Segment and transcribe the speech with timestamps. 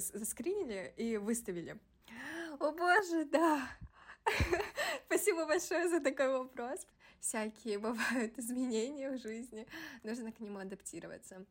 [0.00, 1.78] заскринили и выставили.
[2.58, 3.68] О боже, да.
[5.06, 6.86] Спасибо большое за такой вопрос.
[7.20, 9.66] Всякие бывают изменения в жизни,
[10.02, 11.44] нужно к нему адаптироваться.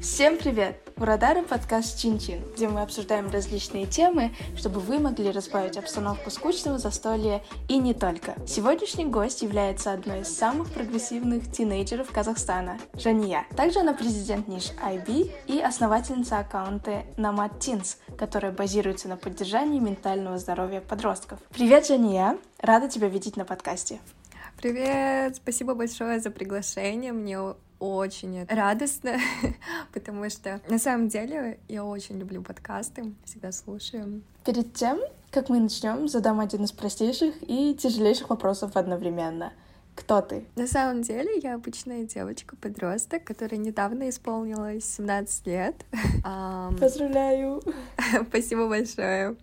[0.00, 0.87] Всем привет!
[0.98, 6.78] В Радаре подкаст Чин-Чин, где мы обсуждаем различные темы, чтобы вы могли разбавить обстановку скучного
[6.78, 8.34] застолья и не только.
[8.48, 13.46] Сегодняшний гость является одной из самых прогрессивных тинейджеров Казахстана– Жания.
[13.56, 20.36] Также она президент ниш IB и основательница аккаунта Nomad Teens, которая базируется на поддержании ментального
[20.36, 21.38] здоровья подростков.
[21.50, 22.36] Привет, Жания!
[22.60, 24.00] Рада тебя видеть на подкасте.
[24.60, 25.36] Привет!
[25.36, 27.12] Спасибо большое за приглашение.
[27.12, 29.18] Мне очень радостно,
[29.92, 34.22] потому что на самом деле я очень люблю подкасты, всегда слушаю.
[34.44, 34.98] Перед тем,
[35.30, 39.52] как мы начнем, задам один из простейших и тяжелейших вопросов одновременно.
[39.94, 40.44] Кто ты?
[40.54, 45.74] На самом деле я обычная девочка-подросток, которая недавно исполнилась 17 лет.
[46.80, 47.60] Поздравляю!
[48.28, 49.36] Спасибо большое.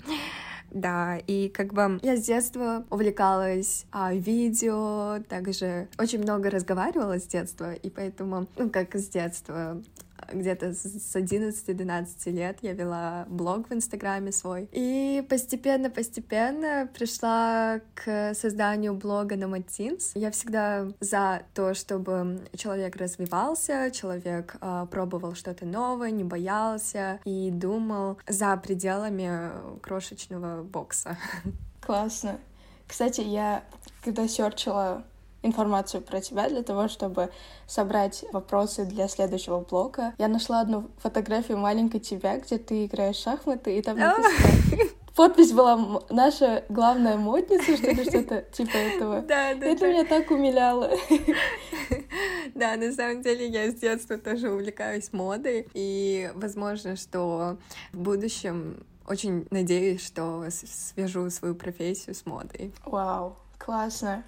[0.71, 7.27] Да, и как бы я с детства увлекалась а, видео, также очень много разговаривала с
[7.27, 9.81] детства, и поэтому, ну, как с детства,
[10.31, 14.69] где-то с 11-12 лет я вела блог в Инстаграме свой.
[14.71, 20.11] И постепенно-постепенно пришла к созданию блога на Матинс.
[20.15, 27.49] Я всегда за то, чтобы человек развивался, человек э, пробовал что-то новое, не боялся и
[27.51, 29.51] думал за пределами
[29.81, 31.17] крошечного бокса.
[31.81, 32.39] Классно.
[32.87, 33.63] Кстати, я
[34.03, 35.03] когда серчила
[35.45, 37.29] информацию про тебя для того, чтобы
[37.67, 40.13] собрать вопросы для следующего блока.
[40.17, 45.53] Я нашла одну фотографию маленькой тебя, где ты играешь в шахматы, и там написано подпись
[45.53, 49.21] была наша главная модница, что ли, что-то типа этого.
[49.21, 49.65] Да, да.
[49.65, 49.91] Это да.
[49.91, 50.91] меня так умиляло.
[52.53, 57.57] Да, на самом деле я с детства тоже увлекаюсь модой, и возможно, что
[57.91, 62.73] в будущем очень надеюсь, что свяжу свою профессию с модой.
[62.85, 64.23] Вау, классно.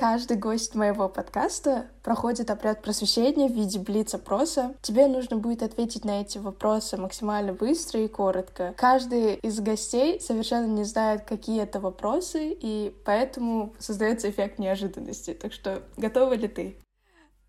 [0.00, 4.74] Каждый гость моего подкаста проходит обряд просвещения в виде блиц-опроса.
[4.80, 8.72] Тебе нужно будет ответить на эти вопросы максимально быстро и коротко.
[8.78, 15.34] Каждый из гостей совершенно не знает, какие это вопросы, и поэтому создается эффект неожиданности.
[15.34, 16.78] Так что готова ли ты?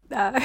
[0.10, 0.36] Да.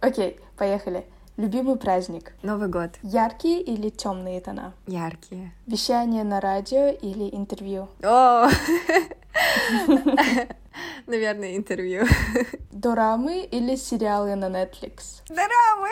[0.00, 1.04] Окей, поехали.
[1.36, 2.36] Любимый праздник?
[2.44, 2.90] Новый год.
[3.02, 4.72] Яркие или темные тона?
[4.86, 5.52] Яркие.
[5.66, 7.88] Вещание на радио или интервью?
[8.04, 8.48] О!
[11.06, 12.06] Наверное, интервью.
[12.70, 15.22] Дорамы или сериалы на Netflix?
[15.28, 15.90] Дорамы!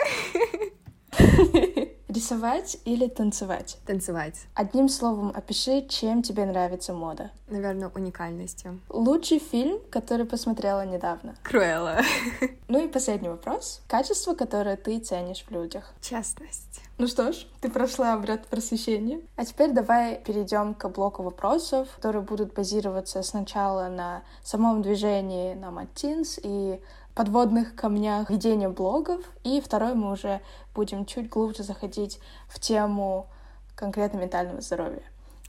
[2.15, 3.77] Рисовать или танцевать?
[3.85, 4.35] Танцевать.
[4.53, 7.31] Одним словом, опиши, чем тебе нравится мода.
[7.49, 8.79] Наверное, уникальностью.
[8.87, 11.35] Лучший фильм, который посмотрела недавно?
[11.43, 11.99] Круэлла.
[12.67, 13.81] Ну и последний вопрос.
[13.87, 15.93] Качество, которое ты ценишь в людях?
[16.01, 16.81] Честность.
[16.97, 19.19] Ну что ж, ты прошла обряд просвещения.
[19.35, 25.69] А теперь давай перейдем к блоку вопросов, которые будут базироваться сначала на самом движении на
[25.69, 26.79] Маттинс и
[27.15, 29.21] подводных камнях ведения блогов.
[29.43, 30.41] И второй мы уже
[30.75, 33.27] будем чуть глубже заходить в тему
[33.75, 35.03] конкретно ментального здоровья.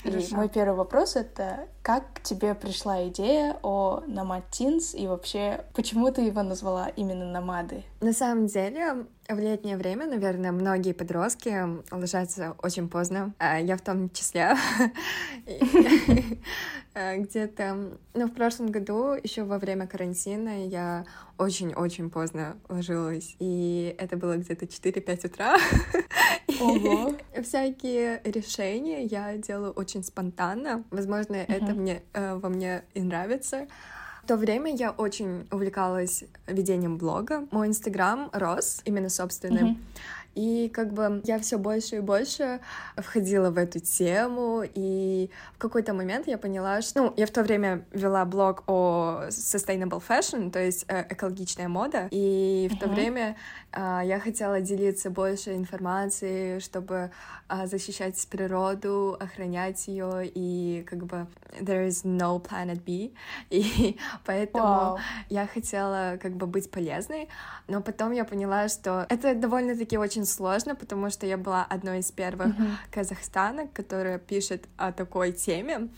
[0.07, 0.29] Хорошо.
[0.29, 5.65] И мой первый вопрос— это как к тебе пришла идея о Nomad Teens и вообще
[5.75, 7.85] почему ты его назвала именно Номады?
[8.01, 11.55] На самом деле, в летнее время, наверное, многие подростки
[11.93, 13.35] ложатся очень поздно.
[13.39, 14.57] А я в том числе.
[16.99, 21.05] Э, где-то, ну, в прошлом году, еще во время карантина, я
[21.37, 23.37] очень-очень поздно ложилась.
[23.39, 25.59] И это было где-то 4-5 утра.
[26.61, 27.15] Ого.
[27.43, 30.85] Всякие решения я делаю очень спонтанно.
[30.91, 33.67] Возможно, это мне э, во мне и нравится.
[34.23, 37.47] В то время я очень увлекалась ведением блога.
[37.53, 39.69] Мой инстаграм рос именно собственным.
[39.69, 39.77] Mm-hmm.
[40.37, 42.61] И как бы я все больше и больше
[42.97, 47.05] входила в эту тему, и в какой-то момент я поняла, что...
[47.05, 52.09] Ну, я в то время вела блог о sustainable fashion, то есть э, экологичная мода,
[52.11, 53.37] и в то время
[53.77, 57.11] я хотела делиться больше информацией, чтобы
[57.49, 61.27] э, защищать природу, охранять ее, и как бы
[61.61, 63.13] there is no planet B,
[63.51, 64.99] и поэтому wow.
[65.29, 67.29] я хотела как бы быть полезной,
[67.69, 72.11] но потом я поняла, что это довольно-таки очень сложно, потому что я была одной из
[72.11, 72.77] первых mm-hmm.
[72.91, 75.89] казахстанок, которая пишет о такой теме.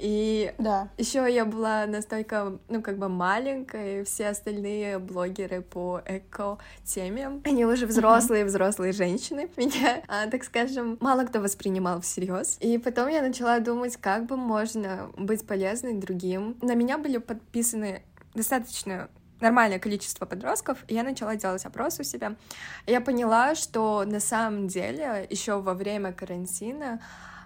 [0.00, 0.88] И да.
[0.96, 7.86] еще я была настолько, ну, как бы маленькой, все остальные блогеры по эко-теме, они уже
[7.86, 12.56] взрослые, взрослые женщины, меня, а, так скажем, мало кто воспринимал всерьез.
[12.60, 16.56] И потом я начала думать, как бы можно быть полезной другим.
[16.62, 18.02] На меня были подписаны
[18.34, 19.10] достаточно
[19.40, 22.36] нормальное количество подростков, и я начала делать опрос у себя.
[22.86, 27.00] Я поняла, что на самом деле еще во время карантина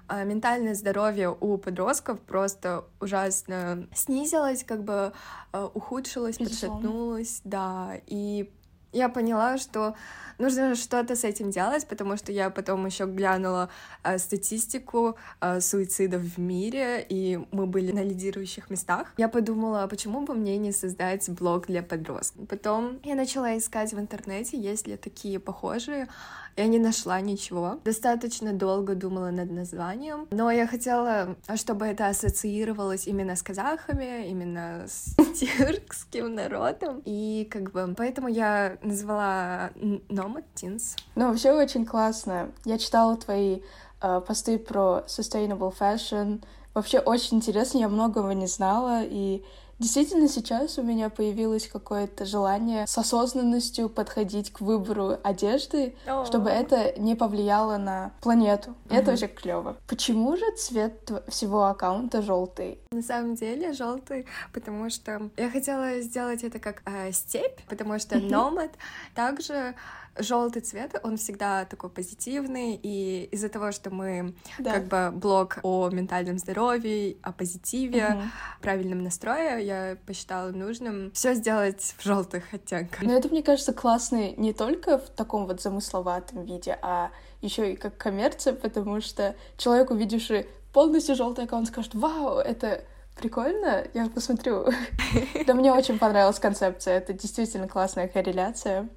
[0.09, 5.13] ментальное здоровье у подростков просто ужасно снизилось, как бы
[5.53, 6.77] а, ухудшилось, Безусловно.
[6.77, 8.51] подшатнулось, да, и
[8.95, 9.95] я поняла, что
[10.39, 13.69] нужно что-то с этим делать, потому что я потом еще глянула
[14.05, 19.13] э, статистику э, суицидов в мире, и мы были на лидирующих местах.
[19.17, 22.49] Я подумала, почему бы мне не создать блог для подростков.
[22.49, 26.09] Потом я начала искать в интернете, есть ли такие похожие
[26.57, 27.79] я не нашла ничего.
[27.85, 34.87] Достаточно долго думала над названием, но я хотела, чтобы это ассоциировалось именно с казахами, именно
[34.87, 40.97] с тюркским народом, и как бы поэтому я назвала Nomad Teens.
[41.15, 42.51] Ну, вообще очень классно.
[42.65, 43.61] Я читала твои
[44.01, 46.43] э, посты про sustainable fashion.
[46.75, 49.45] Вообще очень интересно, я многого не знала, и
[49.79, 56.25] Действительно, сейчас у меня появилось какое-то желание с осознанностью подходить к выбору одежды, oh.
[56.27, 58.71] чтобы это не повлияло на планету.
[58.71, 58.97] Mm-hmm.
[58.97, 59.77] Это очень клево.
[59.87, 62.79] Почему же цвет всего аккаунта желтый?
[62.93, 68.19] На самом деле желтый, потому что я хотела сделать это как э, степь, потому что
[68.19, 68.71] номад
[69.15, 69.75] также
[70.19, 74.73] желтый цвет, он всегда такой позитивный, и из-за того, что мы да.
[74.73, 78.23] как бы блог о ментальном здоровье, о позитиве, угу.
[78.61, 83.03] правильном настрое, я посчитала нужным все сделать в желтых оттенках.
[83.03, 87.77] Но это, мне кажется, классно не только в таком вот замысловатом виде, а еще и
[87.77, 92.83] как коммерция, потому что человек, увидевший полностью желтый аккаунт, скажет, вау, это
[93.17, 94.67] прикольно, я посмотрю.
[95.47, 98.89] Да мне очень понравилась концепция, это действительно классная корреляция.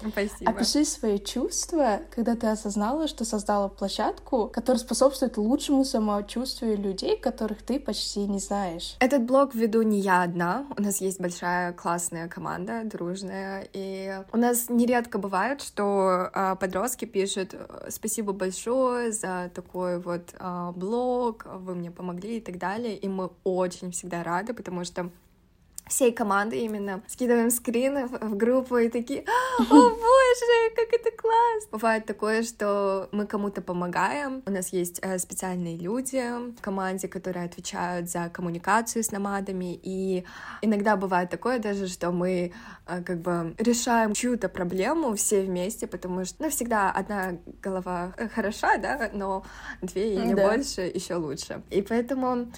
[0.00, 0.50] Спасибо.
[0.50, 7.62] Опиши свои чувства, когда ты осознала, что создала площадку, которая способствует лучшему самочувствию людей, которых
[7.62, 8.96] ты почти не знаешь.
[9.00, 10.66] Этот блог веду не я одна.
[10.76, 13.68] У нас есть большая классная команда, дружная.
[13.72, 17.54] И у нас нередко бывает, что э, подростки пишут
[17.88, 22.96] «Спасибо большое за такой вот э, блог, вы мне помогли» и так далее.
[22.96, 25.10] И мы очень всегда рады, потому что
[25.86, 29.24] всей команды именно скидываем скрины в группу и такие,
[29.58, 31.68] о боже, как это класс!
[31.70, 36.22] Бывает такое, что мы кому-то помогаем, у нас есть э, специальные люди
[36.56, 40.24] в команде, которые отвечают за коммуникацию с намадами, и
[40.62, 42.52] иногда бывает такое даже, что мы
[42.86, 48.28] э, как бы решаем чью-то проблему все вместе, потому что, ну, всегда одна голова э,
[48.28, 49.44] хороша, да, но
[49.82, 50.48] две или да.
[50.48, 51.62] больше еще лучше.
[51.70, 52.48] И поэтому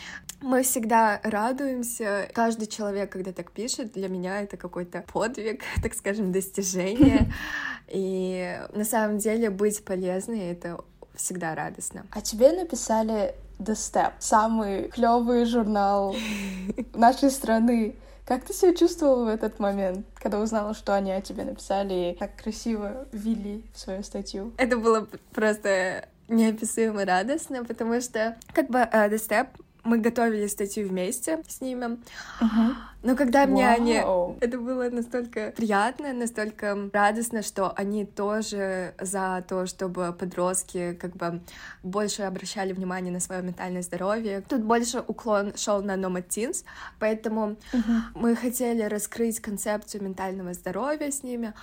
[0.40, 2.28] мы всегда радуемся.
[2.32, 7.32] Каждый человек, когда так пишет, для меня это какой-то подвиг, так скажем, достижение.
[7.88, 10.80] И на самом деле быть полезной— это
[11.14, 12.06] всегда радостно.
[12.12, 16.14] А тебе написали The Step, самый клевый журнал
[16.94, 17.96] нашей страны.
[18.24, 22.16] Как ты себя чувствовала в этот момент, когда узнала, что они о тебе написали и
[22.16, 24.52] так красиво ввели в свою статью?
[24.58, 29.48] Это было просто неописуемо радостно, потому что как бы uh, The Step
[29.88, 31.99] мы готовили статью вместе с ними.
[32.40, 32.75] Uh-huh.
[33.02, 33.75] Но когда мне wow.
[33.76, 34.38] они...
[34.40, 41.40] Это было настолько приятно, настолько радостно, что они тоже за то, чтобы подростки как бы
[41.82, 44.43] больше обращали внимание на свое ментальное здоровье.
[44.49, 46.64] Тут больше уклон шел на Nomad Teens,
[46.99, 48.00] поэтому uh-huh.
[48.14, 51.54] мы хотели раскрыть концепцию ментального здоровья с ними.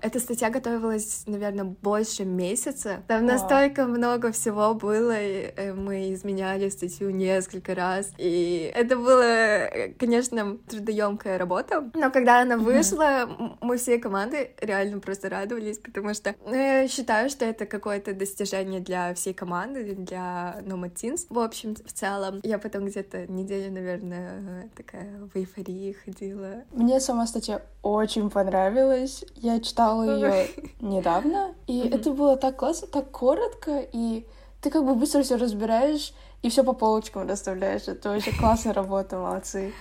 [0.00, 3.02] Эта статья готовилась, наверное, больше месяца.
[3.08, 3.26] Там wow.
[3.26, 8.10] настолько много всего было, и э, мы изменяли статью несколько раз.
[8.18, 11.90] И это было, конечно, трудоемкая работа.
[11.94, 13.28] Но когда она вышла,
[13.60, 18.80] мы всей команды реально просто радовались, потому что ну, я считаю, что это какое-то достижение
[18.80, 21.26] для всей команды, для Nomad Teens.
[21.28, 26.64] В общем, в целом, я потом где-то неделю, наверное, такая в эйфории ходила.
[26.72, 29.24] Мне сама статья очень понравилась.
[29.36, 30.48] Я читала ее
[30.80, 34.26] недавно, и это было так классно, так коротко, и
[34.60, 37.88] ты как бы быстро все разбираешь и все по полочкам расставляешь.
[37.88, 39.72] Это очень классная работа, молодцы.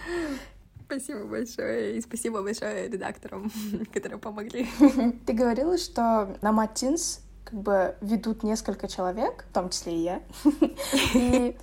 [0.86, 3.52] Спасибо большое, и спасибо большое редакторам,
[3.94, 4.68] которые помогли.
[5.26, 10.22] Ты говорила, что на Матинс как бы ведут несколько человек, в том числе и я.
[11.14, 11.58] И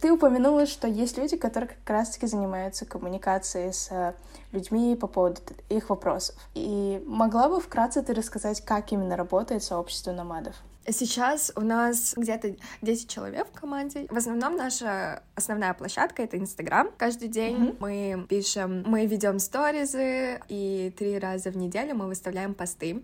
[0.00, 4.14] ты упомянула, что есть люди, которые как раз-таки занимаются коммуникацией с
[4.50, 6.34] людьми по поводу их вопросов.
[6.54, 10.56] И могла бы вкратце ты рассказать, как именно работает сообщество номадов?
[10.90, 14.06] Сейчас у нас где-то 10 человек в команде.
[14.10, 16.90] В основном наша основная площадка— это Инстаграм.
[16.96, 17.76] Каждый день mm-hmm.
[17.80, 23.02] мы пишем, мы ведем сторизы, и три раза в неделю мы выставляем посты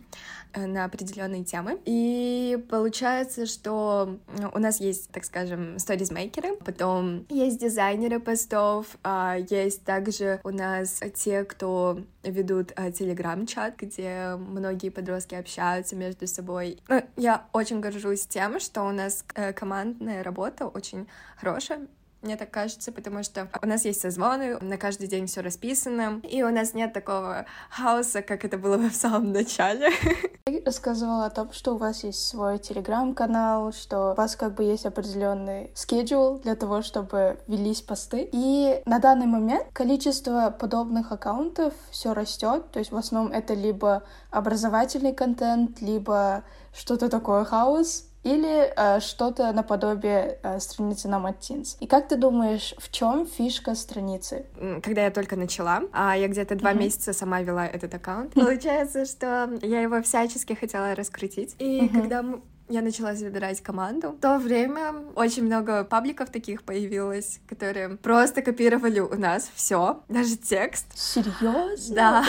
[0.53, 1.79] э, на определенные темы.
[1.85, 4.19] И получается, что
[4.53, 11.01] у нас есть, так скажем, сторизмейкеры, потом есть дизайнеры постов, а есть также у нас
[11.15, 16.79] те, кто ведут э, телеграм-чат, где многие подростки общаются между собой.
[16.89, 21.87] Ну, я очень горжусь тем, что у нас э, командная работа очень хорошая,
[22.25, 26.43] мне так кажется, потому что у нас есть созвоны, на каждый день все расписано, и
[26.43, 29.91] у нас нет такого хаоса, как это было в самом начале.
[30.45, 34.65] Ты рассказывала о том, что у вас есть свой телеграм-канал, что у вас как бы
[34.65, 38.29] есть определенный скедул для того, чтобы велись посты.
[38.31, 44.03] И на данный момент количество подобных аккаунтов все растет, то есть в основном это либо
[44.31, 51.77] образовательный контент, либо что-то такое хаос, или э, что-то наподобие э, страницы на Маттинс.
[51.81, 54.47] И как ты думаешь, в чем фишка страницы?
[54.83, 56.79] Когда я только начала, а я где-то два mm-hmm.
[56.79, 61.55] месяца сама вела этот аккаунт, получается, что я его всячески хотела раскрутить.
[61.59, 62.01] И mm-hmm.
[62.01, 62.25] когда
[62.69, 64.13] я начала выбирать команду.
[64.13, 70.37] В то время очень много пабликов таких появилось, которые просто копировали у нас все, даже
[70.37, 70.87] текст.
[70.95, 71.95] Серьезно?
[71.95, 72.25] Да.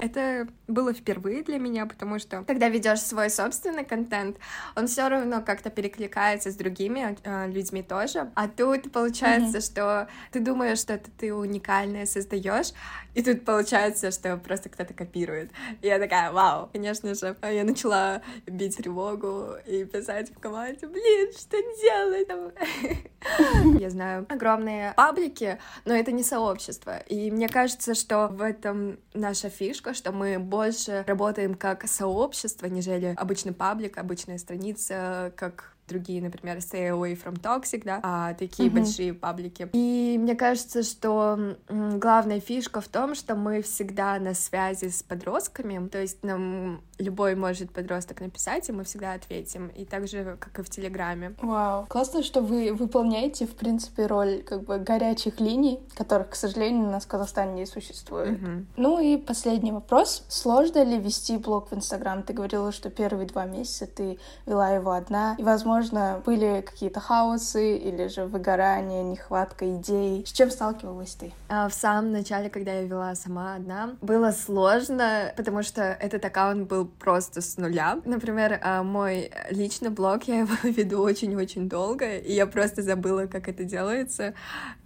[0.00, 4.36] Это было впервые для меня, потому что когда ведешь свой собственный контент,
[4.76, 8.30] он все равно как-то перекликается с другими э, людьми тоже.
[8.34, 9.72] А тут получается, mm-hmm.
[9.72, 12.72] что ты думаешь, что это ты уникальное создаешь,
[13.14, 15.50] и тут получается, что просто кто-то копирует.
[15.82, 17.36] И я такая, вау, конечно же.
[17.42, 22.28] Я начала бить тревогу и писать в команде, блин, что делать?
[23.80, 26.98] Я знаю огромные паблики, но это не сообщество.
[27.08, 33.14] И мне кажется, что в этом наша фишка, что мы больше работаем как сообщество, нежели
[33.16, 38.72] обычный паблик, обычная страница, как другие, например, Stay Away from Toxic, да, а такие mm-hmm.
[38.72, 39.68] большие паблики.
[39.72, 45.88] И мне кажется, что главная фишка в том, что мы всегда на связи с подростками,
[45.88, 50.58] то есть нам любой может подросток написать, и мы всегда ответим, и так же, как
[50.58, 51.34] и в Телеграме.
[51.40, 56.88] Вау, классно, что вы выполняете, в принципе, роль как бы горячих линий, которых, к сожалению,
[56.88, 58.38] у нас в Казахстане не существует.
[58.38, 58.64] Mm-hmm.
[58.76, 60.24] Ну и последний вопрос.
[60.28, 62.22] Сложно ли вести блог в Инстаграм?
[62.22, 67.00] Ты говорила, что первые два месяца ты вела его одна, и, возможно, возможно, были какие-то
[67.00, 70.24] хаосы или же выгорание, нехватка идей.
[70.26, 71.32] С чем сталкивалась ты?
[71.48, 76.68] А, в самом начале, когда я вела сама одна, было сложно, потому что этот аккаунт
[76.68, 78.00] был просто с нуля.
[78.04, 83.48] Например, а, мой личный блог, я его веду очень-очень долго, и я просто забыла, как
[83.48, 84.34] это делается,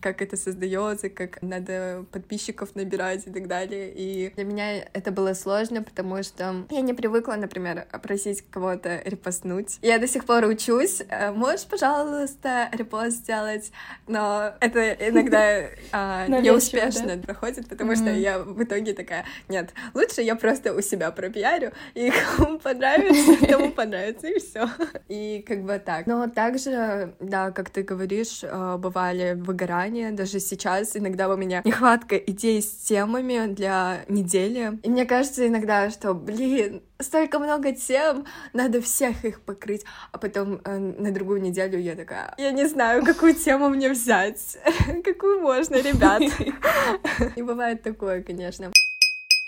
[0.01, 3.93] как это создается, как надо подписчиков набирать и так далее.
[3.95, 9.79] И для меня это было сложно, потому что я не привыкла, например, просить кого-то репостнуть.
[9.81, 13.73] Я до сих пор учусь учусь, э, можешь, пожалуйста, репост сделать,
[14.07, 15.63] но это иногда
[15.93, 21.11] а, неуспешно проходит, потому что я в итоге такая, нет, лучше я просто у себя
[21.11, 24.69] пропиарю, и кому понравится, тому понравится, и все.
[25.09, 26.07] И как бы так.
[26.07, 32.17] Но также, да, как ты говоришь, э, бывали выгорания, даже сейчас иногда у меня нехватка
[32.17, 34.79] идей с темами для недели.
[34.83, 39.85] И мне кажется иногда, что, блин, столько много тем, надо всех их покрыть.
[40.13, 44.59] А потом э, на другую неделю я такая, я не знаю, какую тему мне взять,
[45.05, 46.23] какую можно, ребят.
[47.37, 48.71] И бывает такое, конечно.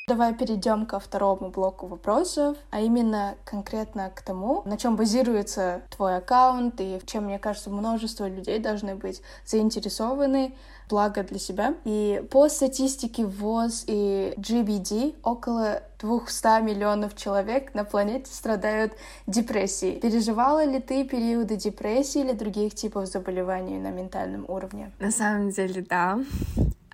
[0.06, 6.18] Давай перейдем ко второму блоку вопросов, а именно конкретно к тому, на чем базируется твой
[6.18, 10.54] аккаунт и в чем, мне кажется, множество людей должны быть заинтересованы,
[10.90, 11.74] благо для себя.
[11.86, 18.92] И по статистике ВОЗ и GBD около 200 миллионов человек на планете страдают
[19.26, 20.00] депрессией.
[20.00, 24.92] Переживала ли ты периоды депрессии или других типов заболеваний на ментальном уровне?
[24.98, 26.18] На самом деле, да.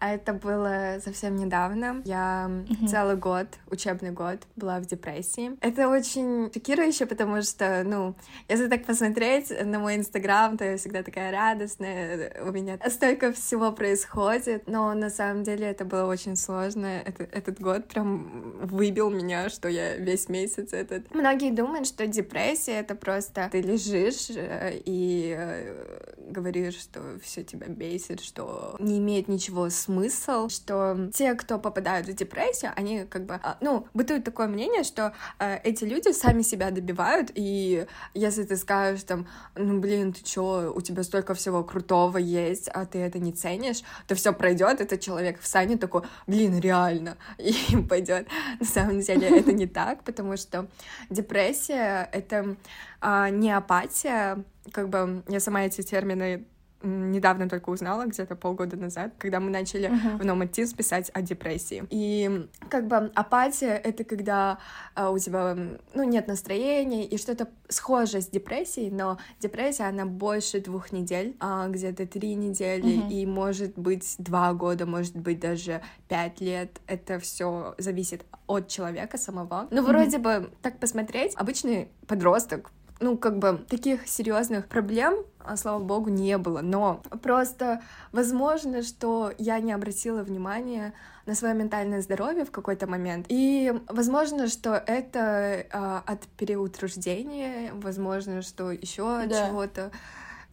[0.00, 2.02] А это было совсем недавно.
[2.04, 2.88] Я mm-hmm.
[2.88, 5.52] целый год, учебный год, была в депрессии.
[5.60, 8.14] Это очень шокирующе, потому что, ну,
[8.48, 13.72] если так посмотреть на мой инстаграм, то я всегда такая радостная, у меня столько всего
[13.72, 16.86] происходит, но на самом деле это было очень сложно.
[16.86, 21.14] Это, этот год прям выбил меня, что я весь месяц этот...
[21.14, 27.66] Многие думают, что депрессия— это просто ты лежишь э, и э, говоришь, что все тебя
[27.68, 33.34] бесит, что не имеет ничего смысл, что те, кто попадают в депрессию, они как бы,
[33.42, 38.56] а, ну, бытует такое мнение, что э, эти люди сами себя добивают, и если ты
[38.56, 43.18] скажешь там, ну, блин, ты чё, у тебя столько всего крутого есть, а ты это
[43.18, 47.54] не ценишь, то все пройдет, этот человек встанет такой, блин, реально, и
[47.88, 48.28] пойдет.
[48.58, 50.68] На самом деле это не так, потому что
[51.08, 52.56] депрессия— это
[53.00, 56.46] а, не апатия, как бы я сама эти термины
[56.82, 60.18] недавно только узнала, где-то полгода назад, когда мы начали uh-huh.
[60.18, 61.84] в Номатис писать о депрессии.
[61.90, 64.58] И как бы апатия— это когда
[64.94, 65.56] а, у тебя,
[65.94, 71.68] ну, нет настроения и что-то схожее с депрессией, но депрессия, она больше двух недель, а,
[71.68, 73.10] где-то три недели, uh-huh.
[73.10, 76.80] и может быть два года, может быть даже пять лет.
[76.86, 79.68] Это все зависит от человека самого.
[79.70, 79.86] Ну, uh-huh.
[79.86, 86.10] вроде бы, так посмотреть, обычный подросток ну, как бы таких серьезных проблем, а, слава богу,
[86.10, 86.60] не было.
[86.60, 90.92] Но просто возможно, что я не обратила внимания
[91.26, 93.26] на свое ментальное здоровье в какой-то момент.
[93.28, 99.48] И возможно, что это э, от переутруждения, возможно, что еще да.
[99.48, 99.90] чего-то.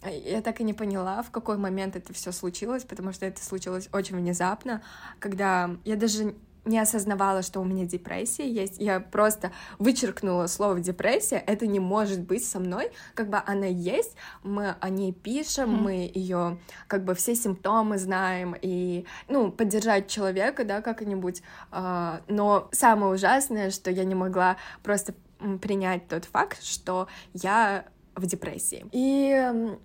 [0.05, 3.89] Я так и не поняла, в какой момент это все случилось, потому что это случилось
[3.91, 4.83] очень внезапно,
[5.19, 6.35] когда я даже
[6.67, 8.77] не осознавала, что у меня депрессия есть.
[8.79, 11.37] Я просто вычеркнула слово депрессия.
[11.37, 12.91] Это не может быть со мной.
[13.13, 18.55] Как бы она есть, мы о ней пишем, мы ее как бы все симптомы знаем
[18.61, 21.41] и ну поддержать человека, да, как-нибудь.
[21.71, 25.13] Э, но самое ужасное, что я не могла просто
[25.61, 27.85] принять тот факт, что я
[28.17, 28.85] в депрессии.
[28.91, 29.29] И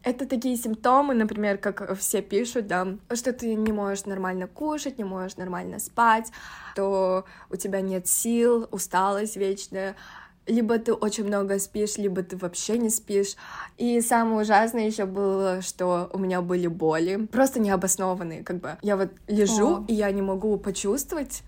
[0.03, 5.05] это такие симптомы, например, как все пишут, да, что ты не можешь нормально кушать, не
[5.05, 6.33] можешь нормально спать,
[6.75, 9.95] то у тебя нет сил, усталость вечная,
[10.47, 13.37] либо ты очень много спишь, либо ты вообще не спишь.
[13.79, 18.77] И самое ужасное еще было, что у меня были боли, просто необоснованные, как бы.
[18.83, 19.85] Я вот лежу, О.
[19.87, 21.43] и я не могу почувствовать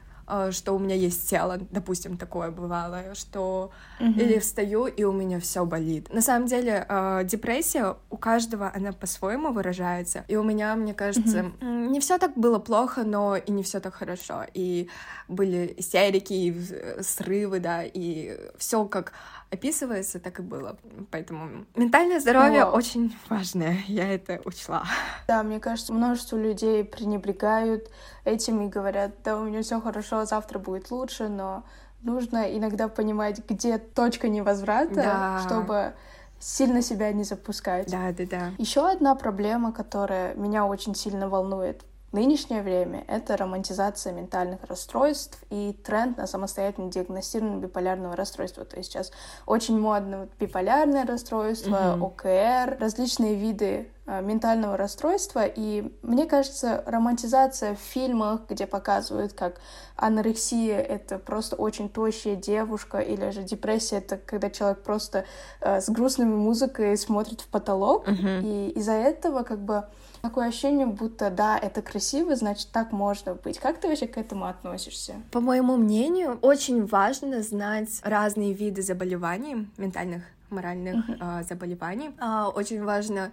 [0.50, 4.20] что у меня есть тело, допустим, такое бывало, что mm-hmm.
[4.20, 6.12] или встаю и у меня все болит.
[6.12, 11.38] На самом деле э, депрессия у каждого она по-своему выражается, и у меня, мне кажется,
[11.38, 11.88] mm-hmm.
[11.88, 14.88] не все так было плохо, но и не все так хорошо, и
[15.28, 19.12] были истерики, и срывы, да, и все как
[19.54, 20.76] описывается, так и было.
[21.10, 22.70] Поэтому ментальное здоровье О.
[22.70, 24.84] очень важное, я это учла.
[25.26, 27.90] Да, мне кажется, множество людей пренебрегают
[28.24, 31.64] этим и говорят, да, у меня все хорошо, завтра будет лучше, но
[32.02, 35.42] нужно иногда понимать, где точка невозврата, да.
[35.44, 35.94] чтобы
[36.38, 37.90] сильно себя не запускать.
[37.90, 38.52] Да, да, да.
[38.58, 41.82] Еще одна проблема, которая меня очень сильно волнует
[42.14, 48.64] нынешнее время— это романтизация ментальных расстройств и тренд на самостоятельно диагностирование биполярного расстройства.
[48.64, 49.12] То есть сейчас
[49.46, 52.06] очень модно биполярное расстройство, mm-hmm.
[52.06, 55.44] ОКР, различные виды э, ментального расстройства.
[55.44, 59.60] И мне кажется, романтизация в фильмах, где показывают, как
[59.96, 65.24] анорексия— это просто очень тощая девушка, или же депрессия— это когда человек просто
[65.60, 68.08] э, с грустной музыкой смотрит в потолок.
[68.08, 68.42] Mm-hmm.
[68.42, 69.84] И из-за этого как бы
[70.24, 73.58] Такое ощущение, будто да, это красиво, значит, так можно быть.
[73.58, 75.16] Как ты вообще к этому относишься?
[75.30, 82.12] По моему мнению, очень важно знать разные виды заболеваний ментальных моральных э, заболеваний.
[82.18, 83.32] Э, очень важно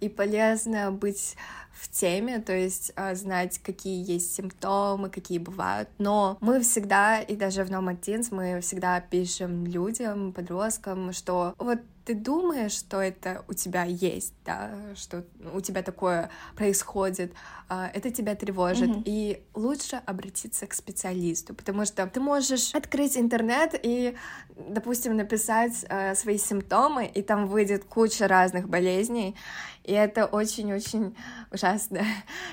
[0.00, 1.36] и полезно быть
[1.72, 5.88] в теме, то есть э, знать, какие есть симптомы, какие бывают.
[5.98, 12.14] Но мы всегда, и даже в Номад мы всегда пишем людям, подросткам, что вот ты
[12.14, 17.32] думаешь, что это у тебя есть, да, что у тебя такое происходит,
[17.68, 19.02] а, это тебя тревожит, mm-hmm.
[19.06, 24.16] и лучше обратиться к специалисту, потому что ты можешь открыть интернет и,
[24.56, 29.36] допустим, написать э, свои симптомы, и там выйдет куча разных болезней,
[29.84, 31.16] и это очень-очень
[31.50, 32.02] ужасно.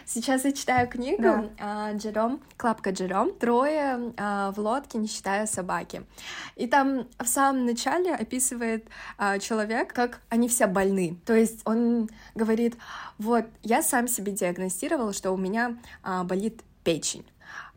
[0.06, 1.94] Сейчас я читаю книгу да.
[1.94, 6.04] Джером, Клапка Джером, «Трое а, в лодке, не считая собаки».
[6.56, 8.86] И там в самом начале описывает
[9.18, 11.18] а, человек, как они все больны.
[11.26, 12.78] То есть он говорит,
[13.18, 17.26] вот, я сам себе диагностировал, что у меня а, болит печень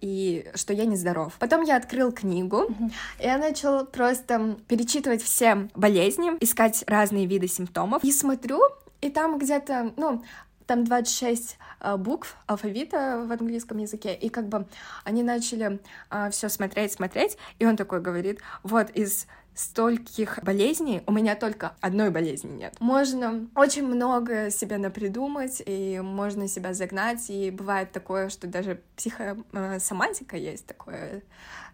[0.00, 1.34] и что я нездоров.
[1.38, 2.92] Потом я открыл книгу, mm-hmm.
[3.20, 8.02] и я начал просто перечитывать все болезни, искать разные виды симптомов.
[8.04, 8.60] И смотрю,
[9.02, 10.22] и там где-то, ну,
[10.66, 14.66] там 26 э, букв алфавита в английском языке, и как бы
[15.04, 21.12] они начали э, все смотреть, смотреть, и он такой говорит, вот из стольких болезней, у
[21.12, 22.74] меня только одной болезни нет.
[22.80, 30.36] Можно очень много себе напридумать, и можно себя загнать, и бывает такое, что даже психосоматика
[30.36, 31.22] есть такое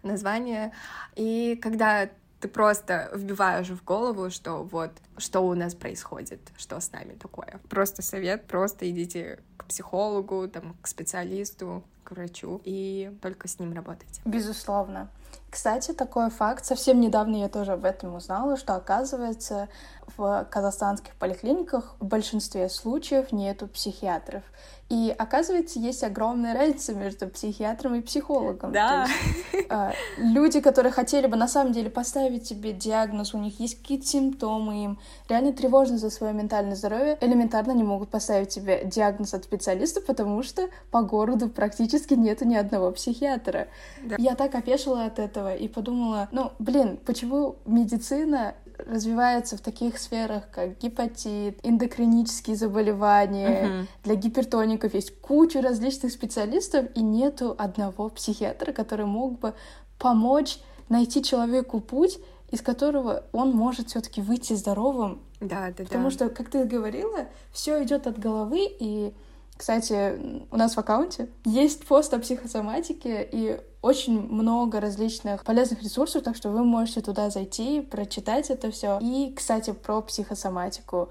[0.03, 0.73] название,
[1.15, 2.09] и когда
[2.39, 7.59] ты просто вбиваешь в голову, что вот, что у нас происходит, что с нами такое.
[7.69, 13.73] Просто совет, просто идите к психологу, там, к специалисту, к врачу и только с ним
[13.73, 14.21] работать.
[14.25, 15.09] Безусловно.
[15.49, 19.67] Кстати, такой факт, совсем недавно я тоже об этом узнала, что оказывается
[20.17, 24.43] в казахстанских поликлиниках в большинстве случаев нету психиатров.
[24.89, 28.71] И оказывается, есть огромная разница между психиатром и психологом.
[28.71, 29.05] Да.
[29.53, 33.79] есть, э, люди, которые хотели бы на самом деле поставить тебе диагноз, у них есть
[33.79, 34.99] какие-то симптомы, им
[35.29, 40.41] реально тревожно за свое ментальное здоровье, элементарно не могут поставить тебе диагноз от специалиста, потому
[40.41, 43.67] что по городу практически нету ни одного психиатра.
[44.03, 44.15] Да.
[44.17, 50.49] Я так опешила от этого и подумала, ну, блин, почему медицина развивается в таких сферах,
[50.51, 53.65] как гепатит, эндокринические заболевания.
[53.65, 53.87] Uh-huh.
[54.03, 59.53] Для гипертоников есть куча различных специалистов, и нету одного психиатра, который мог бы
[59.97, 62.19] помочь найти человеку путь,
[62.51, 65.21] из которого он может все-таки выйти здоровым.
[65.39, 66.11] Да, да, Потому да.
[66.11, 69.13] что, как ты говорила, все идет от головы, и
[69.55, 76.23] кстати, у нас в аккаунте есть пост о психосоматике и очень много различных полезных ресурсов,
[76.23, 78.99] так что вы можете туда зайти, прочитать это все.
[79.01, 81.09] И, кстати, про психосоматику.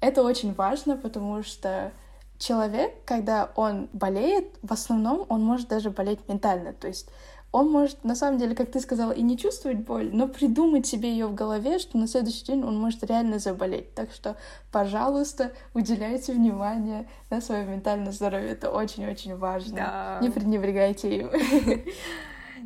[0.00, 1.92] Это очень важно, потому что
[2.38, 6.72] человек, когда он болеет, в основном он может даже болеть ментально.
[6.72, 7.08] То есть
[7.50, 11.10] он может, на самом деле, как ты сказала, и не чувствовать боль, но придумать себе
[11.10, 13.94] ее в голове, что на следующий день он может реально заболеть.
[13.94, 14.36] Так что,
[14.70, 18.50] пожалуйста, уделяйте внимание на свое ментальное здоровье.
[18.50, 19.76] Это очень-очень важно.
[19.76, 20.18] Да.
[20.20, 21.30] Не пренебрегайте им.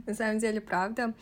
[0.06, 1.14] На самом деле, правда.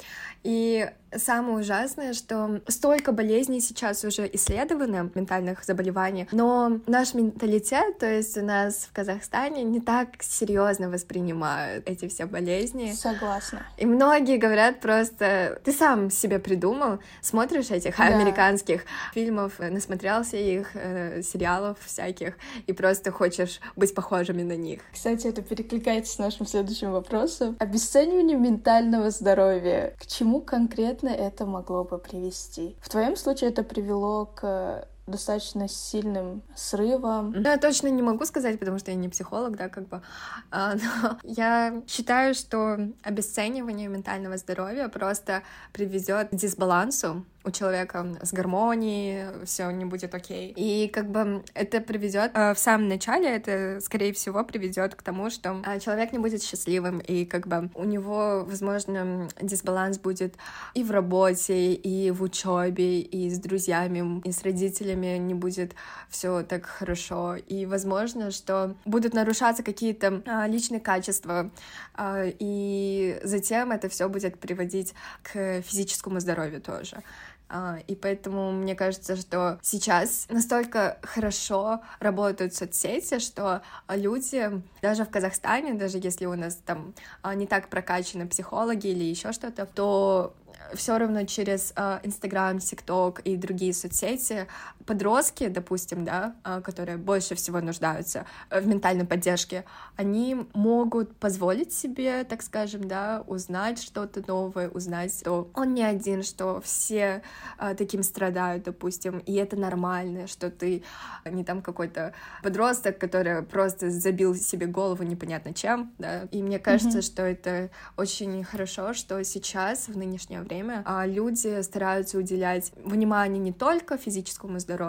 [0.43, 8.07] И самое ужасное, что столько болезней сейчас уже исследовано, ментальных заболеваний, но наш менталитет, то
[8.07, 12.93] есть у нас в Казахстане, не так серьезно воспринимают эти все болезни.
[12.93, 13.67] Согласна.
[13.77, 18.05] И многие говорят просто, ты сам себе придумал, смотришь этих да.
[18.05, 22.35] американских фильмов, насмотрелся их, э, сериалов всяких,
[22.67, 24.81] и просто хочешь быть похожими на них.
[24.93, 27.57] Кстати, это перекликается с нашим следующим вопросом.
[27.59, 28.37] Обесценивание
[28.71, 29.95] ментального здоровья.
[29.99, 32.77] К чему конкретно это могло бы привести?
[32.81, 37.35] В твоем случае это привело к достаточно сильным срывом.
[37.43, 40.03] Я точно не могу сказать, потому что я не психолог, да, как бы.
[40.53, 48.33] А, но я считаю, что обесценивание ментального здоровья просто приведет к дисбалансу у человека с
[48.33, 50.53] гармонией, все не будет окей.
[50.57, 55.31] И как бы это приведет э, в самом начале, это скорее всего приведет к тому,
[55.31, 60.35] что э, человек не будет счастливым, и как бы у него, возможно, дисбаланс будет
[60.75, 65.75] и в работе, и в учебе, и с друзьями, и с родителями не будет
[66.11, 67.37] все так хорошо.
[67.37, 71.51] И возможно, что будут нарушаться какие-то э, личные качества,
[71.99, 77.03] и затем это все будет приводить к физическому здоровью тоже.
[77.53, 85.11] А, и поэтому мне кажется, что сейчас настолько хорошо работают соцсети, что люди даже в
[85.11, 90.33] Казахстане, даже если у нас там а, не так прокачаны психологи или еще что-то, то
[90.75, 94.47] все равно через а, Инстаграм, ТикТок и другие соцсети
[94.91, 99.65] подростки, допустим, да, uh, которые больше всего нуждаются в ментальной поддержке,
[99.97, 106.25] они могут позволить себе, так скажем, да, узнать что-то новое, узнать, что он не один,
[106.25, 107.23] что все
[107.61, 110.83] uh, таким страдают, допустим, и это нормально, что ты
[111.25, 116.99] не там какой-то подросток, который просто забил себе голову непонятно чем, да, и мне кажется,
[116.99, 117.13] mm-hmm.
[117.13, 123.53] что это очень хорошо, что сейчас в нынешнее время а люди стараются уделять внимание не
[123.53, 124.80] только физическому здоровью,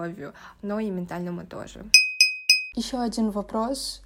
[0.62, 1.84] но и ментальному тоже.
[2.76, 4.02] Еще один вопрос.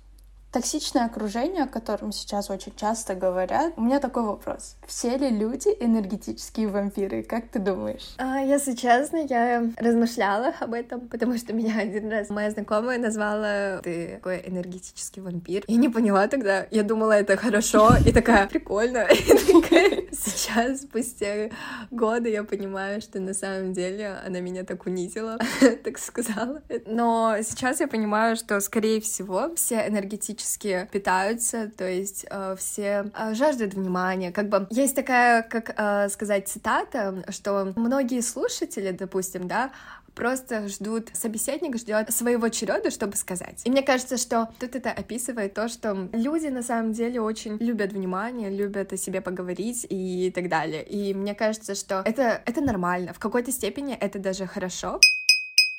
[0.51, 3.73] Токсичное окружение, о котором сейчас очень часто говорят.
[3.75, 4.77] У меня такой вопрос.
[4.87, 7.23] Все ли люди энергетические вампиры?
[7.23, 8.15] Как ты думаешь?
[8.17, 13.79] А, если честно, я размышляла об этом, потому что меня один раз моя знакомая назвала
[13.83, 15.65] ты такой энергетический вампир.
[15.67, 16.67] Я не поняла тогда.
[16.71, 17.91] Я думала, это хорошо.
[18.05, 19.07] И такая, прикольно.
[20.11, 21.49] Сейчас, спустя
[21.91, 25.37] годы, я понимаю, что на самом деле она меня так унизила,
[25.83, 26.61] так сказала.
[26.85, 33.11] Но сейчас я понимаю, что, скорее всего, все энергетические периодически питаются, то есть э, все
[33.13, 34.31] э, жаждут внимания.
[34.31, 39.71] Как бы есть такая, как э, сказать, цитата, что многие слушатели, допустим, да,
[40.13, 43.61] просто ждут, собеседник ждет своего череда, чтобы сказать.
[43.65, 47.91] И мне кажется, что тут это описывает то, что люди на самом деле очень любят
[47.91, 50.83] внимание, любят о себе поговорить и так далее.
[50.83, 53.13] И мне кажется, что это, это нормально.
[53.13, 54.99] В какой-то степени это даже хорошо.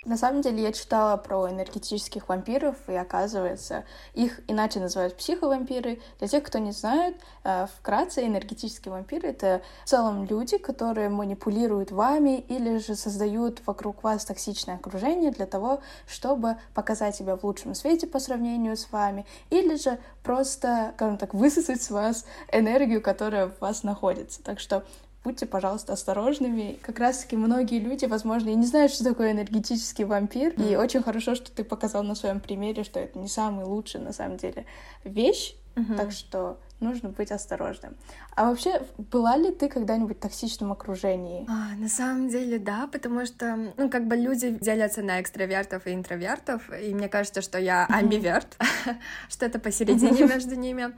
[0.06, 6.00] На самом деле я читала про энергетических вампиров, и оказывается, их иначе называют психовампиры.
[6.20, 11.90] Для тех, кто не знает, э, вкратце энергетические вампиры— это в целом люди, которые манипулируют
[11.90, 17.74] вами или же создают вокруг вас токсичное окружение для того, чтобы показать себя в лучшем
[17.74, 23.48] свете по сравнению с вами, или же просто, скажем так, высосать с вас энергию, которая
[23.48, 24.40] в вас находится.
[24.40, 24.84] Так что
[25.26, 26.78] будьте, пожалуйста, осторожными.
[26.82, 30.52] Как раз-таки многие люди, возможно, и не знают, что такое энергетический вампир.
[30.52, 30.72] Mm.
[30.72, 34.12] И очень хорошо, что ты показал на своем примере, что это не самый лучший, на
[34.12, 34.66] самом деле,
[35.02, 35.56] вещь.
[35.74, 35.96] Mm-hmm.
[35.96, 37.96] Так что нужно быть осторожным.
[38.34, 41.46] А вообще, была ли ты когда-нибудь в токсичном окружении?
[41.48, 45.94] А, на самом деле, да, потому что, ну, как бы люди делятся на экстравертов и
[45.94, 48.58] интровертов, и мне кажется, что я амбиверт,
[49.28, 50.94] что-то посередине между ними.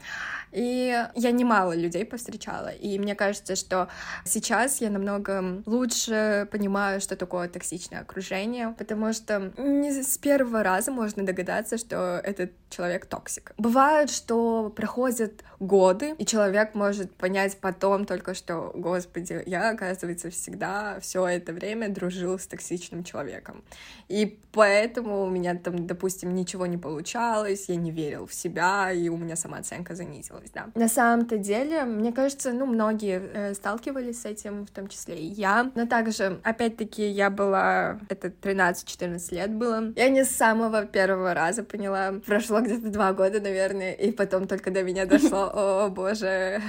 [0.50, 3.88] И я немало людей повстречала, и мне кажется, что
[4.24, 10.90] сейчас я намного лучше понимаю, что такое токсичное окружение, потому что не с первого раза
[10.90, 13.52] можно догадаться, что этот человек токсик.
[13.58, 20.98] Бывает, что проходят годы, и человек может понять потом только, что, господи, я, оказывается, всегда
[21.00, 23.62] все это время дружил с токсичным человеком.
[24.08, 29.08] И поэтому у меня там, допустим, ничего не получалось, я не верил в себя, и
[29.08, 30.66] у меня самооценка занизилась, да.
[30.74, 35.26] На самом-то деле, мне кажется, ну, многие э, сталкивались с этим, в том числе и
[35.26, 35.70] я.
[35.74, 39.92] Но также, опять-таки, я была, это 13-14 лет было.
[39.94, 42.14] Я не с самого первого раза поняла.
[42.26, 46.62] Прошло где-то два года, наверное, и потом только до меня дошло, о боже,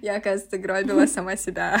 [0.00, 1.80] я, оказывается, гробила сама себя.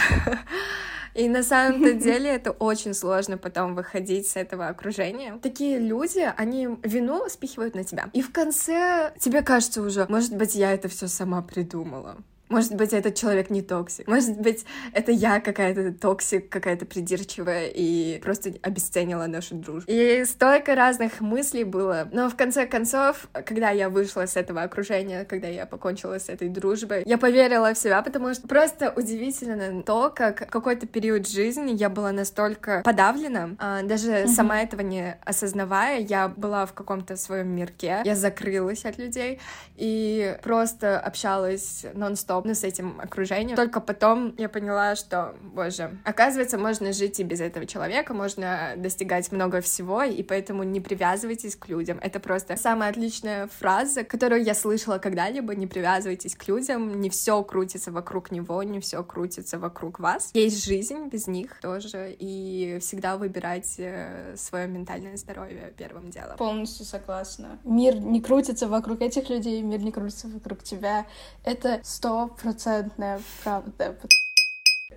[1.14, 5.38] И на самом-то деле это очень сложно потом выходить с этого окружения.
[5.42, 8.10] Такие люди, они вину спихивают на тебя.
[8.12, 12.16] И в конце тебе кажется уже, может быть, я это все сама придумала.
[12.48, 14.06] Может быть, этот человек не токсик.
[14.06, 19.90] Может быть, это я какая-то токсик, какая-то придирчивая и просто обесценила нашу дружбу.
[19.90, 22.08] И столько разных мыслей было.
[22.12, 26.48] Но в конце концов, когда я вышла с этого окружения, когда я покончила с этой
[26.48, 31.90] дружбой, я поверила в себя, потому что просто удивительно то, как какой-то период жизни я
[31.90, 34.28] была настолько подавлена, а, даже mm-hmm.
[34.28, 39.40] сама этого не осознавая, я была в каком-то своем мирке, я закрылась от людей
[39.76, 43.56] и просто общалась нон-стоп удобно с этим окружением.
[43.56, 49.32] Только потом я поняла, что, боже, оказывается, можно жить и без этого человека, можно достигать
[49.32, 51.98] много всего, и поэтому не привязывайтесь к людям.
[52.00, 55.54] Это просто самая отличная фраза, которую я слышала когда-либо.
[55.54, 60.30] Не привязывайтесь к людям, не все крутится вокруг него, не все крутится вокруг вас.
[60.34, 66.36] Есть жизнь без них тоже, и всегда выбирать э, свое ментальное здоровье первым делом.
[66.36, 67.58] Полностью согласна.
[67.64, 71.06] Мир не крутится вокруг этих людей, мир не крутится вокруг тебя.
[71.44, 73.96] Это сто стопроцентная правда.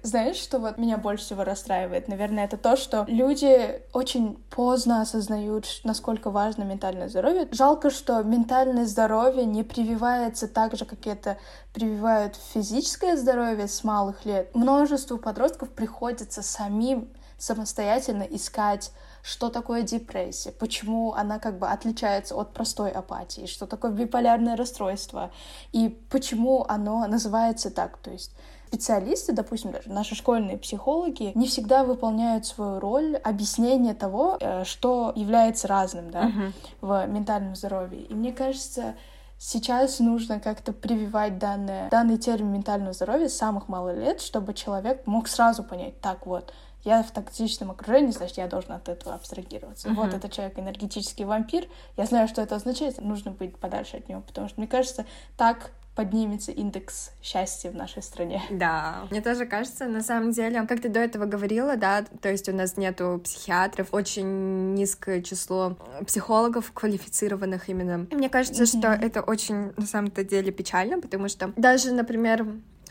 [0.04, 2.08] Знаешь, что вот меня больше всего расстраивает?
[2.08, 7.48] Наверное, это то, что люди очень поздно осознают, насколько важно ментальное здоровье.
[7.52, 11.38] Жалко, что ментальное здоровье не прививается так же, как это
[11.74, 14.56] прививают физическое здоровье с малых лет.
[14.56, 18.92] Множеству подростков приходится самим самостоятельно искать
[19.24, 25.32] что такое депрессия, почему она как бы отличается от простой апатии, что такое биполярное расстройство
[25.72, 27.98] и почему оно называется так.
[27.98, 28.32] То есть
[28.72, 35.12] специалисты, допустим, даже наши школьные психологи, не всегда выполняют свою роль объяснения того, э, что
[35.16, 36.54] является разным да, uh-huh.
[36.80, 38.04] в ментальном здоровье.
[38.04, 38.96] И мне кажется,
[39.38, 45.06] сейчас нужно как-то прививать данное, данный термин ментального здоровья с самых малых лет, чтобы человек
[45.06, 49.90] мог сразу понять, так вот, я в токсичном окружении, значит, я должен от этого абстрагироваться.
[49.90, 49.96] Uh-huh.
[49.96, 51.68] Вот этот человек энергетический вампир.
[51.98, 53.00] Я знаю, что это означает.
[53.02, 55.06] Нужно быть подальше от него, потому что, мне кажется,
[55.38, 58.42] так поднимется индекс счастья в нашей стране.
[58.50, 62.48] Да, мне тоже кажется, на самом деле, как ты до этого говорила, да, то есть
[62.48, 68.08] у нас нету психиатров, очень низкое число психологов квалифицированных именно.
[68.10, 68.80] И мне кажется, mm-hmm.
[68.80, 72.48] что это очень на самом-то деле печально, потому что даже, например,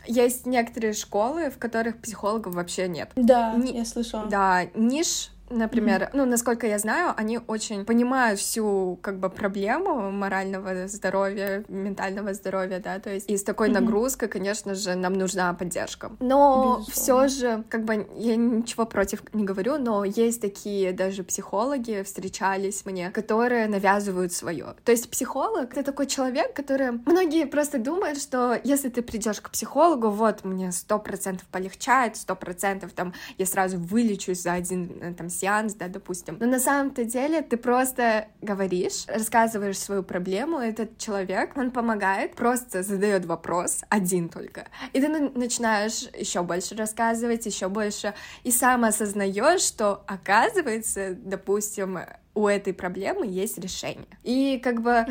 [0.07, 3.11] есть некоторые школы, в которых психологов вообще нет.
[3.15, 3.77] Да, Ни...
[3.77, 4.25] я слышала.
[4.27, 6.09] Да, ниш например, mm-hmm.
[6.13, 12.79] ну, насколько я знаю, они очень понимают всю, как бы, проблему морального здоровья, ментального здоровья,
[12.79, 13.73] да, то есть и с такой mm-hmm.
[13.73, 16.11] нагрузкой, конечно же, нам нужна поддержка.
[16.19, 22.03] Но все же, как бы, я ничего против не говорю, но есть такие даже психологи,
[22.03, 24.75] встречались мне, которые навязывают свое.
[24.83, 26.91] То есть психолог— это такой человек, который...
[27.05, 32.35] Многие просто думают, что если ты придешь к психологу, вот, мне сто процентов полегчает, сто
[32.35, 36.37] процентов там я сразу вылечусь за один, э, там, сеанс, да, допустим.
[36.39, 42.83] Но на самом-то деле ты просто говоришь, рассказываешь свою проблему, этот человек, он помогает, просто
[42.83, 44.67] задает вопрос, один только.
[44.93, 51.99] И ты начинаешь еще больше рассказывать, еще больше, и сам осознаешь, что оказывается, допустим,
[52.33, 54.17] у этой проблемы есть решение.
[54.23, 55.05] И как бы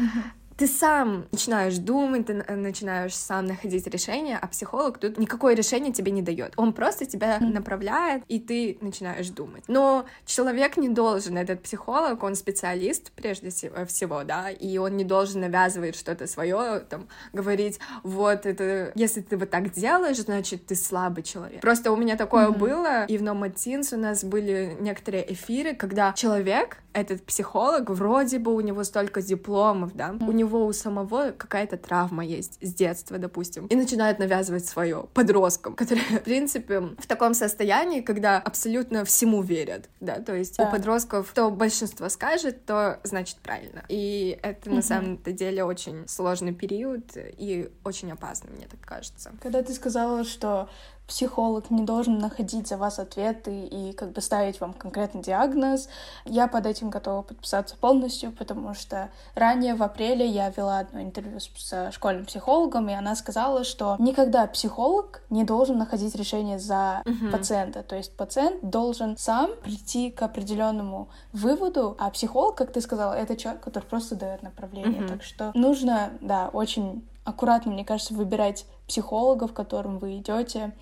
[0.61, 6.13] ты сам начинаешь думать, ты начинаешь сам находить решение, а психолог тут никакое решение тебе
[6.13, 6.53] не дает.
[6.57, 7.47] Он просто тебя mm.
[7.47, 9.65] направляет, и ты начинаешь думать.
[9.69, 15.41] Но человек не должен, этот психолог, он специалист прежде всего, да, и он не должен
[15.41, 21.23] навязывать что-то свое, там, говорить, вот это, если ты вот так делаешь, значит, ты слабый
[21.23, 21.63] человек.
[21.63, 22.59] Просто у меня такое mm-hmm.
[22.59, 28.55] было, и в Номатинс у нас были некоторые эфиры, когда человек, этот психолог, вроде бы
[28.55, 30.29] у него столько дипломов, да, mm-hmm.
[30.29, 35.75] у него у самого какая-то травма есть с детства, допустим, и начинает навязывать свое подросткам,
[35.75, 40.69] которые, в принципе, в таком состоянии, когда абсолютно всему верят, да, то есть да.
[40.69, 43.85] у подростков то большинство скажет, то значит правильно.
[43.89, 44.77] И это угу.
[44.77, 49.33] на самом-то деле очень сложный период и очень опасный, мне так кажется.
[49.43, 50.69] Когда ты сказала, что
[51.11, 55.89] психолог не должен находить за вас ответы и как бы ставить вам конкретный диагноз.
[56.25, 61.41] Я под этим готова подписаться полностью, потому что ранее в апреле я вела одно интервью
[61.41, 67.03] с, с школьным психологом, и она сказала, что никогда психолог не должен находить решение за
[67.05, 67.33] uh-huh.
[67.33, 67.83] пациента.
[67.83, 73.37] То есть пациент должен сам прийти к определенному выводу, а психолог, как ты сказала, это
[73.37, 75.03] человек, который просто дает направление.
[75.03, 75.09] Uh-huh.
[75.09, 80.73] Так что нужно, да, очень аккуратно, мне кажется, выбирать психологов, к которым вы идете.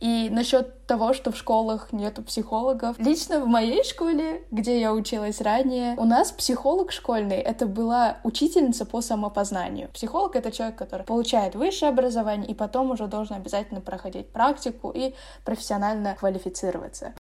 [0.00, 2.98] И насчет того, что в школах нету психологов.
[2.98, 8.84] Лично в моей школе, где я училась ранее, у нас психолог школьный— это была учительница
[8.86, 9.88] по самопознанию.
[9.92, 15.14] Психолог— это человек, который получает высшее образование и потом уже должен обязательно проходить практику и
[15.44, 17.14] профессионально квалифицироваться.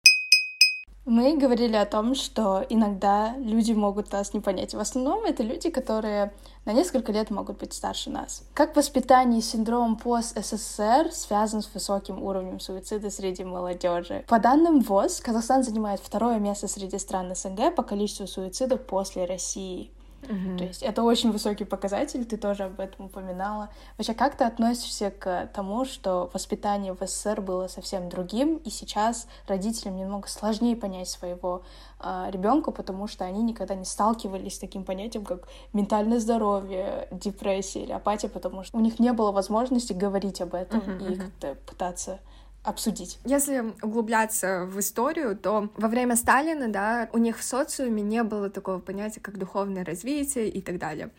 [1.06, 4.72] Мы говорили о том, что иногда люди могут нас не понять.
[4.72, 6.32] В основном это люди, которые
[6.64, 8.42] на несколько лет могут быть старше нас.
[8.54, 14.24] Как воспитание синдрома пост-СССР связан с высоким уровнем суицида среди молодежи?
[14.28, 19.90] По данным ВОЗ, Казахстан занимает второе место среди стран СНГ по количеству суицидов после России.
[20.28, 20.58] Угу.
[20.58, 23.70] То есть это очень высокий показатель, ты тоже об этом упоминала.
[23.98, 29.26] Вообще, как ты относишься к тому, что воспитание в СССР было совсем другим, и сейчас
[29.46, 31.62] родителям немного сложнее понять своего
[32.00, 37.82] э, ребенка, потому что они никогда не сталкивались с таким понятием, как ментальное здоровье, депрессия
[37.82, 41.22] или апатия, потому что у них не было возможности говорить об этом угу, и угу.
[41.22, 42.20] как-то пытаться
[42.64, 43.18] обсудить.
[43.24, 48.50] Если углубляться в историю, то во время Сталина, да, у них в социуме не было
[48.50, 51.10] такого понятия, как духовное развитие и так далее.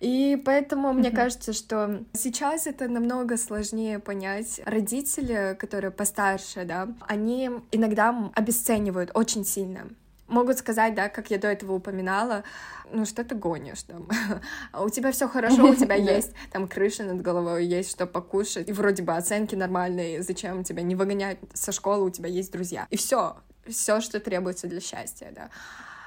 [0.00, 0.92] И поэтому mm-hmm.
[0.92, 4.60] мне кажется, что сейчас это намного сложнее понять.
[4.64, 9.88] Родители, которые постарше, да, они иногда обесценивают очень сильно
[10.32, 12.42] могут сказать, да, как я до этого упоминала,
[12.90, 14.08] ну что ты гонишь там?
[14.84, 18.72] у тебя все хорошо, у тебя есть там крыша над головой, есть что покушать, и
[18.72, 22.86] вроде бы оценки нормальные, зачем тебя не выгонять со школы, у тебя есть друзья.
[22.90, 23.36] И все,
[23.68, 25.50] все, что требуется для счастья, да.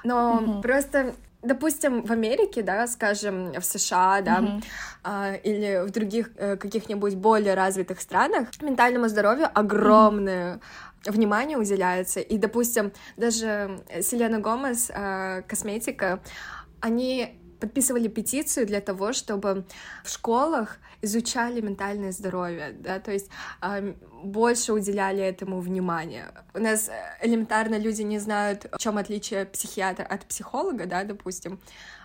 [0.04, 4.64] Но просто допустим, в Америке, да, скажем, в США, да, mm-hmm.
[5.04, 10.60] а, или в других э, каких-нибудь более развитых странах, ментальному здоровью огромное mm-hmm
[11.06, 12.20] внимание уделяется.
[12.20, 16.20] И, допустим, даже Селена Гомес, э, косметика,
[16.80, 19.64] они подписывали петицию для того, чтобы
[20.04, 23.30] в школах изучали ментальное здоровье, да, то есть
[23.62, 26.32] э, больше уделяли этому внимания.
[26.54, 26.90] У нас
[27.22, 31.60] элементарно люди не знают, в чем отличие психиатра от психолога, да, допустим.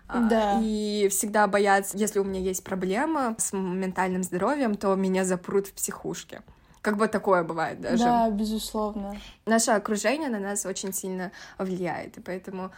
[0.07, 0.59] А, да.
[0.61, 5.73] И всегда боятся, если у меня есть проблема с ментальным здоровьем, то меня запрут в
[5.73, 6.41] психушке.
[6.81, 8.03] Как бы такое бывает даже.
[8.03, 9.15] Да, безусловно.
[9.45, 12.71] Наше окружение на нас очень сильно влияет, и поэтому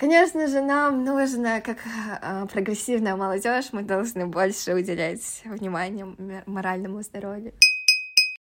[0.00, 1.76] Конечно же, нам нужно, как
[2.22, 6.06] э, прогрессивная молодежь, мы должны больше уделять внимание
[6.46, 7.52] моральному здоровью.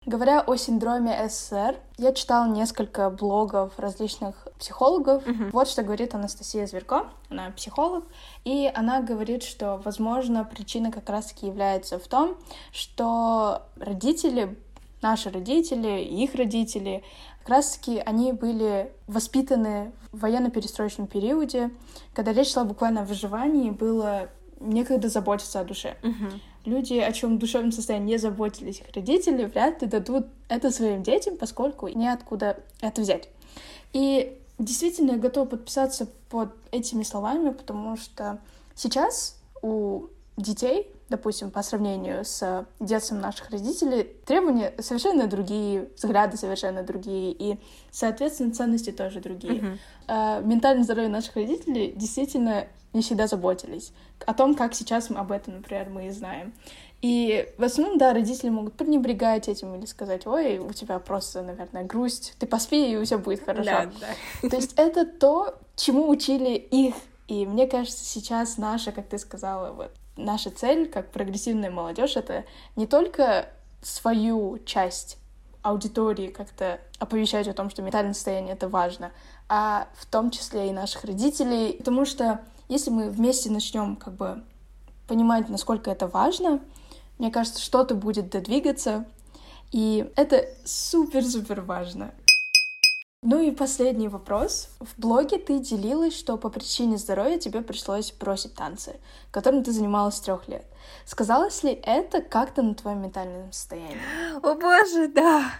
[0.07, 5.27] Говоря о синдроме СССР, я читала несколько блогов различных психологов.
[5.27, 5.51] Uh-huh.
[5.51, 8.05] Вот что говорит Анастасия Зверко, она психолог,
[8.45, 12.37] и она говорит, что, возможно, причина как раз-таки является в том,
[12.71, 14.57] что родители,
[15.03, 17.03] наши родители, их родители,
[17.41, 21.73] как раз-таки они были воспитаны в военно-перестроечном периоде,
[22.15, 24.29] когда речь шла буквально о выживании, было
[24.61, 25.97] некогда заботиться о душе.
[26.03, 30.71] Uh-huh люди, о чем в душевном состоянии не заботились их родители, вряд ли дадут это
[30.71, 33.29] своим детям, поскольку неоткуда это взять.
[33.93, 38.39] И действительно я готова подписаться под этими словами, потому что
[38.75, 46.83] сейчас у детей, допустим, по сравнению с детством наших родителей, требования совершенно другие, взгляды совершенно
[46.83, 47.59] другие, и,
[47.91, 49.79] соответственно, ценности тоже другие.
[50.09, 50.45] Uh-huh.
[50.45, 53.93] Ментальное здоровье наших родителей действительно не всегда заботились
[54.27, 56.53] о том, как сейчас мы об этом, например, мы и знаем.
[57.03, 61.85] И в основном, да, родители могут пренебрегать этим или сказать, ой, у тебя просто, наверное,
[61.85, 63.65] грусть, ты поспи, и все будет хорошо.
[63.65, 63.93] Да,
[64.43, 64.49] да.
[64.49, 66.95] То есть это то, чему учили их.
[67.29, 72.45] И мне кажется, сейчас наша, как ты сказала, вот наша цель, как прогрессивная молодежь, это
[72.77, 73.51] не только
[73.83, 75.19] свою часть
[75.63, 79.13] аудитории как-то оповещать о том, что ментальное состояние это важно,
[79.49, 84.45] а в том числе и наших родителей, потому что если мы вместе начнем как бы
[85.07, 86.61] понимать, насколько это важно,
[87.19, 89.07] мне кажется, что-то будет додвигаться,
[89.73, 92.13] и это супер-супер важно.
[93.23, 94.69] Ну и последний вопрос.
[94.79, 99.01] В блоге ты делилась, что по причине здоровья тебе пришлось бросить танцы,
[99.33, 100.65] которым ты занималась с трех лет.
[101.05, 103.99] Сказалось ли это как-то на твоем ментальном состоянии?
[104.37, 105.51] О боже, да!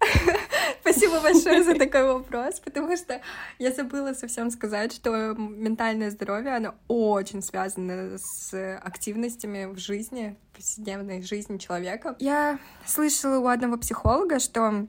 [0.80, 3.20] Спасибо большое за такой вопрос, потому что
[3.58, 10.56] я забыла совсем сказать, что ментальное здоровье, оно очень связано с активностями в жизни, в
[10.56, 12.16] повседневной жизни человека.
[12.18, 14.86] Я слышала у одного психолога, что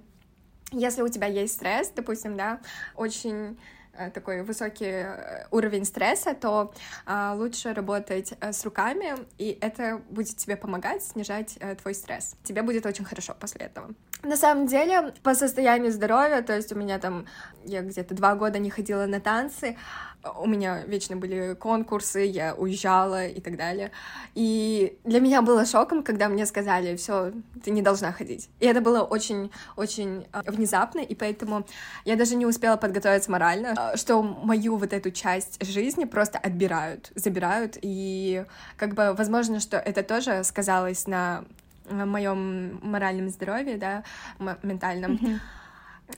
[0.72, 2.60] если у тебя есть стресс, допустим, да,
[2.96, 3.58] очень
[4.14, 6.74] такой высокий э, уровень стресса, то
[7.06, 12.36] а, лучше работать э, с руками, и это будет тебе помогать снижать твой стресс.
[12.44, 13.94] Тебе будет очень хорошо после этого.
[14.24, 17.26] На самом деле, по состоянию здоровья, то есть у меня там,
[17.64, 19.78] я где-то два года не ходила на танцы,
[20.38, 23.92] у меня вечно были конкурсы, я уезжала и так далее.
[24.36, 27.32] И для меня было шоком, когда мне сказали, все,
[27.64, 28.50] ты не должна ходить.
[28.60, 31.66] И это было очень-очень а, внезапно, и поэтому
[32.06, 37.12] я даже не успела подготовиться морально, а, что мою вот эту часть жизни просто отбирают,
[37.16, 38.46] забирают, и
[38.76, 41.46] как бы возможно, что это тоже сказалось на
[41.90, 44.04] моем моральном здоровье, да,
[44.64, 45.14] ментальном.
[45.14, 45.40] Mm-hmm.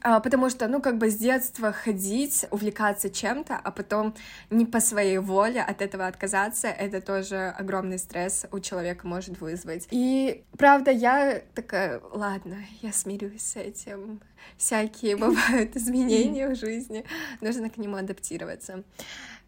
[0.01, 4.15] Потому что, ну, как бы с детства ходить, увлекаться чем-то, а потом
[4.49, 9.87] не по своей воле от этого отказаться, это тоже огромный стресс у человека может вызвать.
[9.91, 14.21] И, правда, я такая, ладно, я смирюсь с этим.
[14.57, 17.05] Всякие бывают изменения в жизни,
[17.41, 18.83] нужно к нему адаптироваться.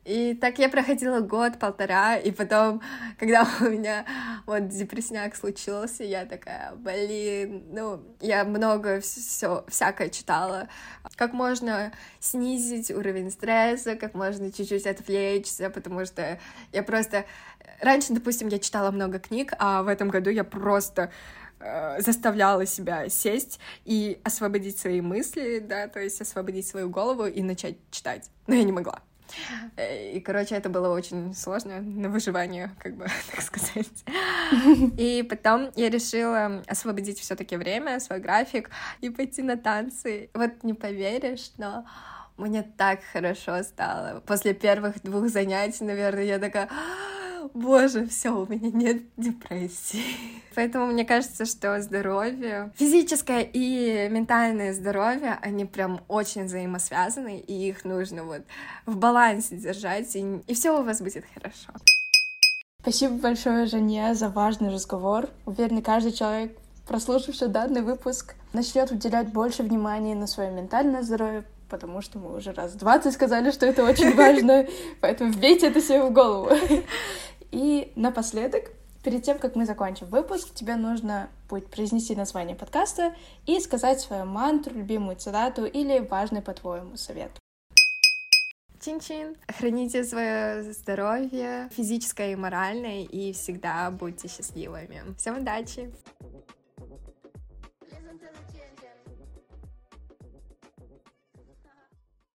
[0.06, 2.82] И так я проходила год-полтора, и потом,
[3.18, 4.06] когда у меня
[4.45, 10.68] вот депрессняк случился, я такая, блин, ну, я много все всякое читала.
[11.16, 16.38] Как можно снизить уровень стресса, как можно чуть-чуть отвлечься, потому что
[16.74, 17.26] я просто...
[17.80, 21.12] Раньше, допустим, я читала много книг, а в этом году я просто
[21.60, 27.41] э, заставляла себя сесть и освободить свои мысли, да, то есть освободить свою голову и
[27.41, 28.30] начать читать.
[28.47, 29.01] Но я не могла.
[29.78, 34.04] И, короче, это было очень сложно на выживание, как бы, так сказать.
[34.98, 38.70] И потом я решила освободить все таки время, свой график
[39.02, 40.30] и пойти на танцы.
[40.34, 41.86] Вот не поверишь, но
[42.38, 44.22] мне так хорошо стало.
[44.22, 46.70] После первых двух занятий, наверное, я такая
[47.54, 50.04] боже, все, у меня нет депрессии.
[50.56, 57.86] Поэтому мне кажется, что здоровье, физическое и ментальное здоровье, они прям очень взаимосвязаны, и их
[57.86, 58.41] нужно вот
[58.86, 61.74] в балансе держать, и, и все у вас будет хорошо.
[62.82, 65.30] Спасибо большое, Жене, за важный разговор.
[65.46, 72.02] Уверена, каждый человек, прослушавший данный выпуск, начнет уделять больше внимания на свое ментальное здоровье, потому
[72.02, 74.68] что мы уже раз 20 сказали, что это очень важно,
[75.02, 76.50] поэтому вбейте это себе в голову.
[77.54, 78.72] И напоследок,
[79.04, 83.14] перед тем, как мы закончим выпуск, тебе нужно будет произнести название подкаста
[83.45, 87.30] и сказать свою мантру, любимую цитату или важный, по-твоему, совет.
[88.82, 89.38] Чин-чин.
[89.47, 95.16] Храните свое здоровье, физическое и моральное, и всегда будьте счастливыми.
[95.20, 95.93] Всем удачи!